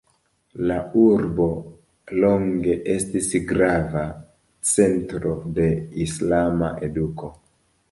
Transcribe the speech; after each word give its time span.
La 0.69 0.77
urbo 1.01 1.45
longe 2.23 2.79
estis 2.95 3.29
grava 3.53 4.07
centro 4.73 5.37
de 5.61 5.69
islama 6.09 6.75
eduko. 6.91 7.33